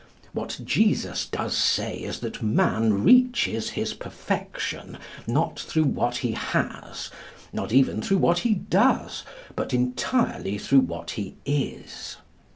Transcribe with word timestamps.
What 0.33 0.59
Jesus 0.63 1.27
does 1.27 1.55
say 1.55 1.95
is 1.97 2.21
that 2.21 2.41
man 2.41 3.03
reaches 3.03 3.69
his 3.69 3.93
perfection, 3.93 4.97
not 5.27 5.59
through 5.59 5.83
what 5.83 6.17
he 6.25 6.31
has, 6.31 7.11
not 7.53 7.71
even 7.71 8.01
through 8.01 8.17
what 8.17 8.39
he 8.39 8.55
does, 8.55 9.21
but 9.55 9.75
entirely 9.75 10.57
through 10.57 10.79
what 10.79 11.11
he 11.11 11.35
is. 11.45 12.17